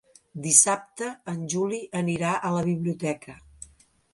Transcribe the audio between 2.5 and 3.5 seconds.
la biblioteca.